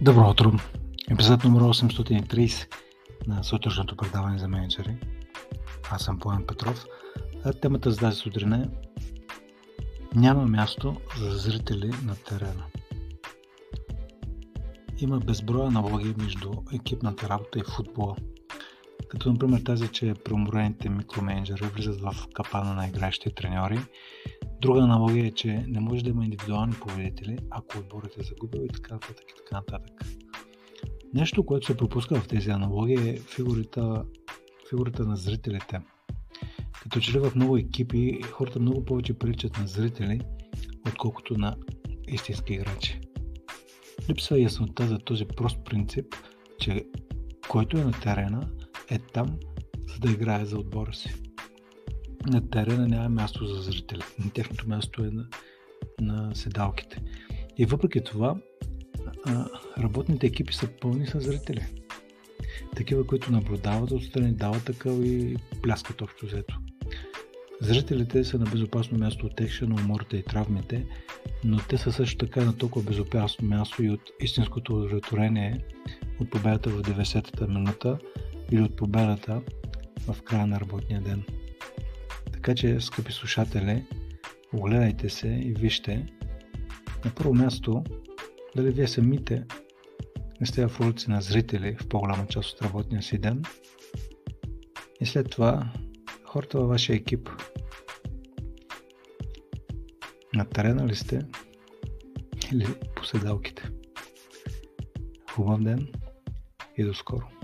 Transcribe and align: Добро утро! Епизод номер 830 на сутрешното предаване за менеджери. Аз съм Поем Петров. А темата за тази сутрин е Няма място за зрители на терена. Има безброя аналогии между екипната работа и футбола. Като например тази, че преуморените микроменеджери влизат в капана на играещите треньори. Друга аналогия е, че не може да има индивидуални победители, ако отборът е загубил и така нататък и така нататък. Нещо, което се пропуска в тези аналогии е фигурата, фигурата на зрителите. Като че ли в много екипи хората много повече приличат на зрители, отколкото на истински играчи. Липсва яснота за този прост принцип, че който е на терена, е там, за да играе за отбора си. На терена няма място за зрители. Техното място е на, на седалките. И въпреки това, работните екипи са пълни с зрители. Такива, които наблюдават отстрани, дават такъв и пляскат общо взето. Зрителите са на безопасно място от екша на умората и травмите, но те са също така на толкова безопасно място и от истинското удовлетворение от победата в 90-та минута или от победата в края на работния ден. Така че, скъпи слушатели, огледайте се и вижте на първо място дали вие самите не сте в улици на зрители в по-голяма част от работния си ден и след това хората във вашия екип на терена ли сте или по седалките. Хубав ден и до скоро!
Добро 0.00 0.30
утро! 0.30 0.52
Епизод 1.10 1.44
номер 1.44 1.62
830 1.62 2.74
на 3.26 3.44
сутрешното 3.44 3.96
предаване 3.96 4.38
за 4.38 4.48
менеджери. 4.48 4.96
Аз 5.90 6.02
съм 6.02 6.18
Поем 6.18 6.46
Петров. 6.46 6.86
А 7.44 7.52
темата 7.52 7.90
за 7.90 7.98
тази 7.98 8.16
сутрин 8.16 8.52
е 8.52 8.68
Няма 10.14 10.44
място 10.44 10.96
за 11.18 11.30
зрители 11.30 11.90
на 12.04 12.16
терена. 12.16 12.64
Има 14.98 15.18
безброя 15.18 15.66
аналогии 15.66 16.14
между 16.18 16.52
екипната 16.74 17.28
работа 17.28 17.58
и 17.58 17.62
футбола. 17.76 18.16
Като 19.08 19.32
например 19.32 19.60
тази, 19.60 19.88
че 19.88 20.14
преуморените 20.24 20.88
микроменеджери 20.88 21.64
влизат 21.64 22.00
в 22.00 22.26
капана 22.34 22.74
на 22.74 22.86
играещите 22.86 23.34
треньори. 23.34 23.78
Друга 24.60 24.80
аналогия 24.80 25.26
е, 25.26 25.30
че 25.30 25.64
не 25.68 25.80
може 25.80 26.04
да 26.04 26.10
има 26.10 26.24
индивидуални 26.24 26.74
победители, 26.80 27.38
ако 27.50 27.78
отборът 27.78 28.18
е 28.18 28.22
загубил 28.22 28.60
и 28.64 28.68
така 28.68 28.94
нататък 28.94 29.24
и 29.30 29.34
така 29.36 29.56
нататък. 29.56 30.04
Нещо, 31.14 31.46
което 31.46 31.66
се 31.66 31.76
пропуска 31.76 32.20
в 32.20 32.28
тези 32.28 32.50
аналогии 32.50 33.08
е 33.08 33.16
фигурата, 33.16 34.04
фигурата 34.70 35.04
на 35.04 35.16
зрителите. 35.16 35.80
Като 36.82 37.00
че 37.00 37.12
ли 37.12 37.18
в 37.18 37.32
много 37.34 37.56
екипи 37.56 38.20
хората 38.32 38.60
много 38.60 38.84
повече 38.84 39.18
приличат 39.18 39.58
на 39.58 39.66
зрители, 39.66 40.20
отколкото 40.88 41.38
на 41.38 41.56
истински 42.08 42.52
играчи. 42.52 43.00
Липсва 44.10 44.40
яснота 44.40 44.86
за 44.86 44.98
този 44.98 45.24
прост 45.24 45.64
принцип, 45.64 46.14
че 46.60 46.84
който 47.48 47.78
е 47.78 47.84
на 47.84 47.92
терена, 47.92 48.48
е 48.90 48.98
там, 48.98 49.38
за 49.88 49.98
да 49.98 50.10
играе 50.10 50.44
за 50.44 50.58
отбора 50.58 50.94
си. 50.94 51.27
На 52.28 52.50
терена 52.50 52.88
няма 52.88 53.08
място 53.08 53.46
за 53.46 53.62
зрители. 53.62 54.02
Техното 54.34 54.68
място 54.68 55.04
е 55.04 55.10
на, 55.10 55.26
на 56.00 56.34
седалките. 56.34 57.02
И 57.58 57.66
въпреки 57.66 58.04
това, 58.04 58.36
работните 59.78 60.26
екипи 60.26 60.54
са 60.54 60.68
пълни 60.80 61.06
с 61.06 61.20
зрители. 61.20 61.66
Такива, 62.76 63.06
които 63.06 63.32
наблюдават 63.32 63.90
отстрани, 63.90 64.32
дават 64.32 64.64
такъв 64.64 65.04
и 65.04 65.36
пляскат 65.62 66.02
общо 66.02 66.26
взето. 66.26 66.58
Зрителите 67.60 68.24
са 68.24 68.38
на 68.38 68.44
безопасно 68.44 68.98
място 68.98 69.26
от 69.26 69.40
екша 69.40 69.66
на 69.66 69.74
умората 69.74 70.16
и 70.16 70.22
травмите, 70.22 70.86
но 71.44 71.58
те 71.68 71.78
са 71.78 71.92
също 71.92 72.26
така 72.26 72.44
на 72.44 72.56
толкова 72.56 72.86
безопасно 72.86 73.48
място 73.48 73.82
и 73.82 73.90
от 73.90 74.10
истинското 74.20 74.74
удовлетворение 74.74 75.64
от 76.20 76.30
победата 76.30 76.70
в 76.70 76.82
90-та 76.82 77.46
минута 77.46 77.98
или 78.52 78.62
от 78.62 78.76
победата 78.76 79.42
в 80.06 80.22
края 80.22 80.46
на 80.46 80.60
работния 80.60 81.00
ден. 81.00 81.24
Така 82.38 82.54
че, 82.54 82.80
скъпи 82.80 83.12
слушатели, 83.12 83.84
огледайте 84.52 85.08
се 85.08 85.28
и 85.28 85.54
вижте 85.58 86.06
на 87.04 87.10
първо 87.14 87.34
място 87.34 87.84
дали 88.56 88.70
вие 88.70 88.88
самите 88.88 89.44
не 90.40 90.46
сте 90.46 90.68
в 90.68 90.80
улици 90.80 91.10
на 91.10 91.20
зрители 91.20 91.76
в 91.80 91.88
по-голяма 91.88 92.26
част 92.26 92.54
от 92.54 92.62
работния 92.62 93.02
си 93.02 93.18
ден 93.18 93.42
и 95.00 95.06
след 95.06 95.30
това 95.30 95.72
хората 96.24 96.58
във 96.58 96.68
вашия 96.68 96.96
екип 96.96 97.30
на 100.34 100.44
терена 100.44 100.86
ли 100.86 100.94
сте 100.94 101.20
или 102.52 102.66
по 102.96 103.04
седалките. 103.04 103.70
Хубав 105.30 105.62
ден 105.62 105.88
и 106.76 106.84
до 106.84 106.94
скоро! 106.94 107.37